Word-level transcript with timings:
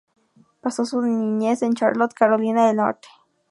Pasó 0.61 0.83
su 0.83 0.99
niñez 1.03 1.61
en 1.61 1.75
Charlotte, 1.75 2.15
Carolina 2.15 2.65
del 2.65 2.77
Norte. 2.77 3.07